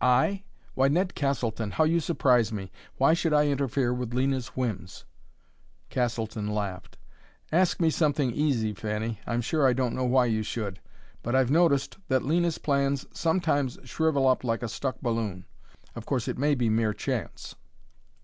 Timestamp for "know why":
9.94-10.26